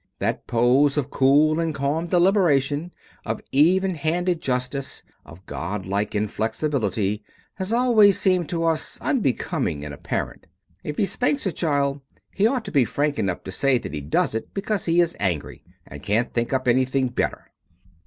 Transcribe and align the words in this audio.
That 0.17 0.47
pose 0.47 0.97
of 0.97 1.11
cool 1.11 1.59
and 1.59 1.75
calm 1.75 2.07
deliberation, 2.07 2.91
of 3.23 3.39
even 3.51 3.93
handed 3.93 4.41
justice, 4.41 5.03
of 5.27 5.45
godlike 5.45 6.15
inflexibility, 6.15 7.21
has 7.57 7.71
always 7.71 8.19
seemed 8.19 8.49
to 8.49 8.63
us 8.63 8.97
unbecoming 8.99 9.83
in 9.83 9.93
a 9.93 9.97
parent. 9.99 10.47
If 10.83 10.97
he 10.97 11.05
spanks 11.05 11.45
a 11.45 11.51
child 11.51 12.01
he 12.33 12.47
ought 12.47 12.65
to 12.65 12.71
be 12.71 12.83
frank 12.83 13.19
enough 13.19 13.43
to 13.43 13.51
say 13.51 13.77
that 13.77 13.93
he 13.93 14.01
does 14.01 14.33
it 14.33 14.55
because 14.55 14.85
he 14.85 14.99
is 15.01 15.15
angry 15.19 15.63
and 15.85 16.01
can't 16.01 16.33
think 16.33 16.51
up 16.51 16.67
anything 16.67 17.09
better. 17.09 17.51